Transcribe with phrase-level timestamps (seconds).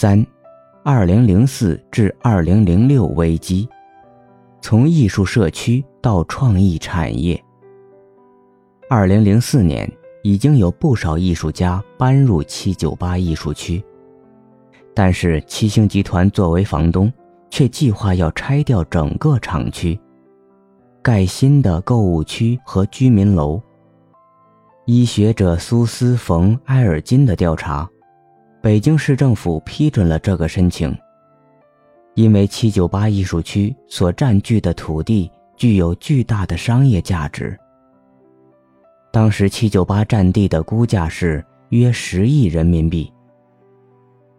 [0.00, 0.24] 三，
[0.84, 3.68] 二零零四至二零零六危机，
[4.60, 7.42] 从艺术社区到创意产业。
[8.88, 9.90] 二零零四年，
[10.22, 13.82] 已经有不少艺术家搬入七九八艺术区，
[14.94, 17.12] 但是七星集团作为房东，
[17.50, 19.98] 却计划要拆掉整个厂区，
[21.02, 23.60] 盖新的购物区和居民楼。
[24.84, 27.90] 依学者苏斯·冯·埃尔金的调查。
[28.60, 30.96] 北京市政府批准了这个申请，
[32.14, 37.56] 因为七九八艺术区所占据的土地具有巨大的商业价值。
[39.12, 43.12] 当时七九八占地的估价是约十亿人民币。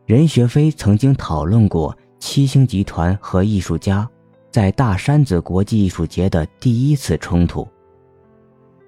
[0.05, 4.07] 任学飞曾经讨论过七星集团和艺术家
[4.51, 7.65] 在大山子国际艺术节的第一次冲突。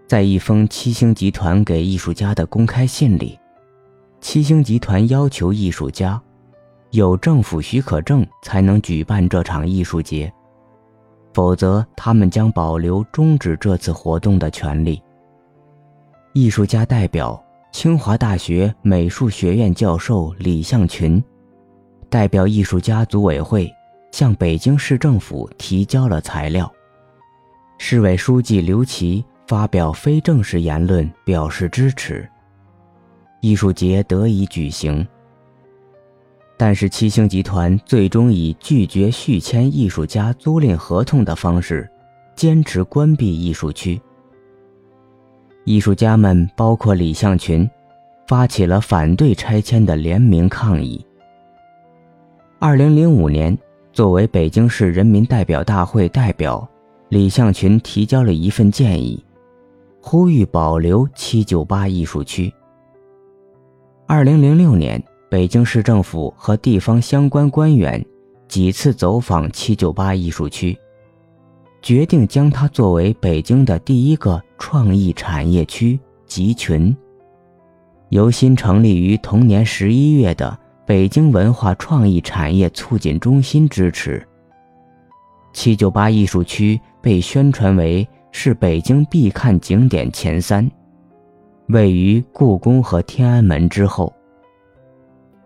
[0.08, 3.40] 在一封七星集团给艺术家的公开信里。
[4.22, 6.22] 七星集团要求艺术家
[6.92, 10.32] 有政府许可证才能举办这场艺术节，
[11.34, 15.02] 否则他们将保留终止这次活动的权利。
[16.34, 21.22] 艺术家代表清华大学美术学院教授李向群
[22.08, 23.70] 代表艺术家组委会
[24.12, 26.72] 向北京市政府提交了材料，
[27.80, 32.30] 市委书记刘琦发表非正式言论表示支持。
[33.42, 35.06] 艺术节得以举行，
[36.58, 41.90] 但是七星集团最终以拒绝续签艺术家租赁合同的方式，
[42.36, 44.00] 坚持关闭艺术区。
[45.66, 47.68] 艺术家们包括李向群，
[48.28, 51.04] 发起了反对拆迁的联名抗议。
[52.60, 53.58] 二零零五年，
[53.92, 56.70] 作为北京市人民代表大会代表，
[57.10, 59.26] 李向群提交了一份建议，
[60.00, 62.54] 呼吁保留七九八艺术区。
[64.14, 68.06] 二零零六年，北京市政府和地方相关官员
[68.46, 70.78] 几次走访七九八艺术区，
[71.82, 76.94] 决定将它作为北京的第一个创意产业区集群。
[78.10, 84.22] 由新成立于同年十一月的北京文化创意产业促进中心支持。
[85.54, 90.70] 七九八艺术区被宣传为是北京必看景点前三。
[91.72, 94.14] 位于故宫和天安门之后。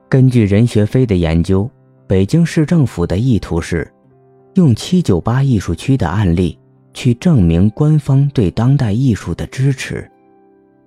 [0.09, 1.69] 根据任学飞的研究，
[2.07, 3.91] 北京市政府的意图是，
[4.53, 6.57] 用七九八艺术区的案例
[6.93, 10.09] 去证明官方对当代艺术的支持，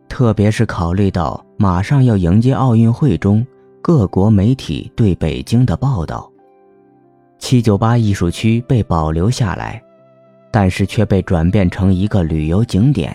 [0.09, 3.47] 特别是考虑到马上要迎接奥运会中
[3.83, 6.31] 各国媒体对北京的报道，
[7.39, 9.83] 七九八艺术区被保留下来，
[10.51, 13.15] 但是却被转变成一个旅游景点。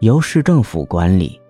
[0.00, 1.40] 由市政府管理，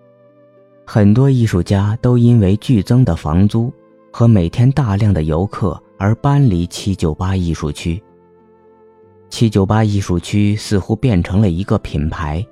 [0.83, 3.71] 很多艺术家都因为剧增的房租
[4.11, 8.01] 和每天大量的游客而搬离七九八艺术区。
[9.29, 12.43] 七九八艺术区似乎变成了一个品牌，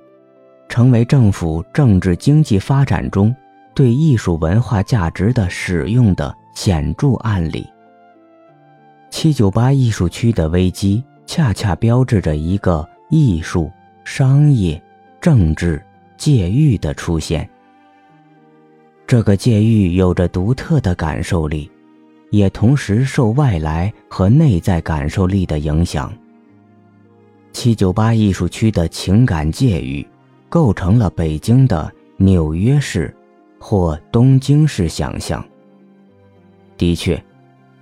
[0.70, 3.36] 成为政府政治经济发展中
[3.74, 7.66] 对艺术文化价值的使用的显著案例。
[9.10, 13.72] 七九八艺术区的危机，恰恰标志着一个艺术、
[14.06, 14.80] 商业、
[15.20, 15.84] 政治。
[16.18, 17.48] 界域的出现，
[19.06, 21.70] 这个界域有着独特的感受力，
[22.32, 26.12] 也同时受外来和内在感受力的影响。
[27.54, 30.06] 七九八艺术区的情感界域，
[30.50, 33.16] 构成了北京的纽约式
[33.60, 35.44] 或东京式想象。
[36.78, 37.24] 的确，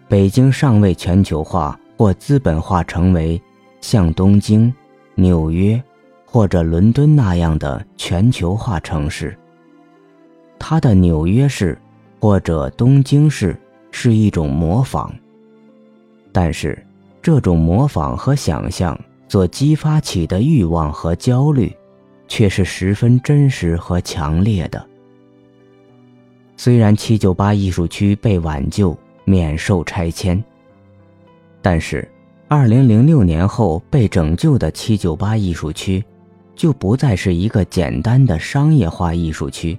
[0.08, 3.42] 北京尚未全球化或资本化，成为
[3.82, 4.74] 像东京、
[5.16, 5.82] 纽约。
[6.36, 9.38] 或者伦敦那样的全球化城市，
[10.60, 11.78] 它的纽约市
[12.20, 13.58] 或者东京市
[13.90, 15.16] 是一种模仿，
[16.34, 16.78] 但是
[17.22, 21.74] 这种模仿和想象所激发起的欲望和焦虑，
[22.28, 24.86] 却是十分真实和强烈的。
[26.58, 30.44] 虽然七九八艺术区被挽救免受拆迁，
[31.62, 32.06] 但是
[32.50, 36.04] 二零零六年后被拯救的七九八艺术区。
[36.56, 39.78] 就不再是一个简单的商业化艺术区，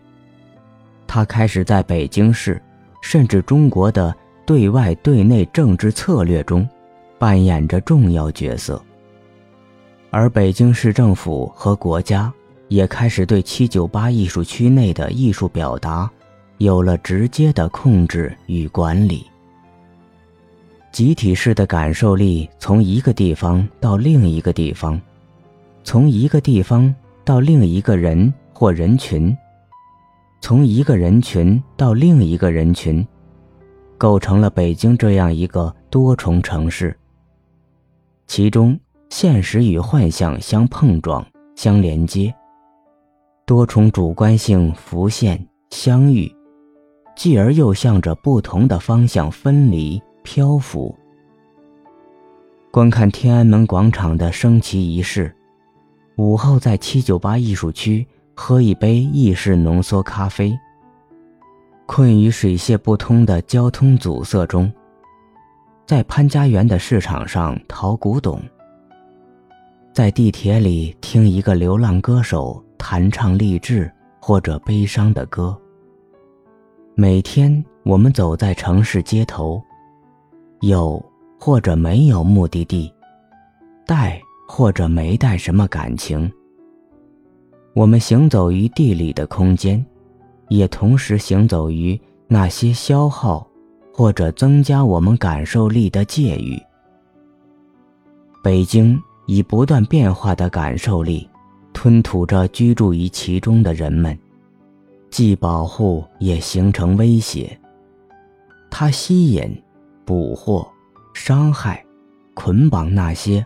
[1.06, 2.60] 它开始在北京市，
[3.00, 4.14] 甚至中国的
[4.44, 6.68] 对外对内政治策略中，
[7.18, 8.80] 扮演着重要角色。
[10.10, 12.32] 而北京市政府和国家
[12.68, 16.10] 也开始对七九八艺术区内的艺术表达，
[16.58, 19.26] 有了直接的控制与管理。
[20.92, 25.00] 集体式的感受力从一个地方到另一个地方。
[25.86, 26.92] 从一个地方
[27.24, 29.34] 到另一个人或人群，
[30.40, 33.06] 从一个人群到另一个人群，
[33.96, 36.98] 构成了北京这样一个多重城市。
[38.26, 38.76] 其中，
[39.10, 41.24] 现实与幻象相碰撞、
[41.54, 42.34] 相连接，
[43.46, 46.28] 多重主观性浮现、相遇，
[47.14, 50.92] 继而又向着不同的方向分离、漂浮。
[52.72, 55.32] 观看天安门广场的升旗仪式，
[56.16, 60.58] 午后在七九八艺术区喝一杯意式浓缩咖啡。
[61.84, 64.72] 困于水泄不通的交通阻塞中，
[65.86, 68.40] 在潘家园的市场上淘古董，
[69.92, 75.56] 在地铁里听一个流浪歌手弹唱励志或者悲伤的歌。
[76.94, 79.62] 每天我们走在城市街头，
[80.62, 81.00] 有
[81.38, 82.92] 或者没有目的地，
[83.86, 86.30] 带或者没带什么感情。
[87.74, 89.84] 我们行走于地理的空间。
[90.48, 93.44] 也同时行走于那些消耗
[93.92, 96.56] 或者增加我们感受力的界域。
[98.44, 98.96] 北京
[99.26, 101.28] 以不断变化的感受力，
[101.72, 104.16] 吞吐着居住于其中的人们，
[105.10, 107.58] 既保护也形成威胁。
[108.70, 109.60] 它吸引、
[110.04, 110.64] 捕获、
[111.12, 111.84] 伤害、
[112.34, 113.44] 捆绑那些，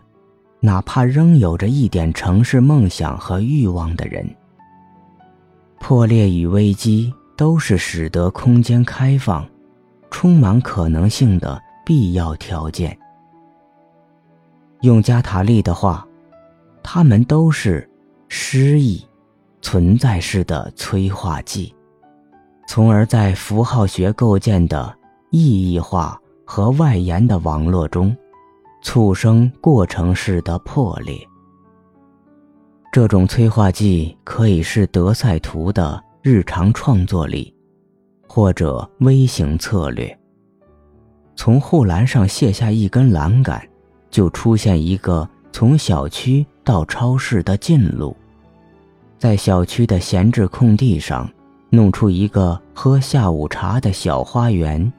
[0.60, 4.28] 哪怕仍有着一点城市梦想和欲望的人。
[5.78, 9.46] 破裂与危机都是使得空间开放、
[10.10, 12.96] 充满可能性的必要条件。
[14.82, 16.06] 用加塔利的话，
[16.82, 17.88] 他们都是
[18.28, 19.02] 诗意、
[19.62, 21.74] 存在式的催化剂，
[22.68, 24.94] 从而在符号学构建的
[25.30, 28.14] 意义化和外延的网络中，
[28.82, 31.16] 促生过程式的破裂。
[32.92, 37.54] 这种催化剂可以是德赛图的日常创作力，
[38.26, 40.18] 或者微型策略。
[41.36, 43.62] 从护栏上卸下一根栏杆，
[44.10, 48.14] 就出现一个从小区到超市的近路。
[49.18, 51.30] 在小区的闲置空地上，
[51.70, 54.92] 弄出一个喝下午茶的小花园。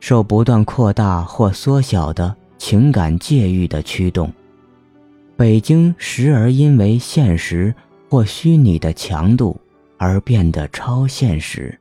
[0.00, 4.32] 受不断扩大或缩小的情感界域的驱动。
[5.36, 7.74] 北京时而因为现实
[8.08, 9.60] 或虚拟的强度
[9.98, 11.76] 而变得超现实。